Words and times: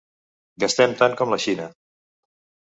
Gastem 0.63 0.95
tant 1.01 1.17
com 1.19 1.35
la 1.35 1.39
Xina. 1.45 1.69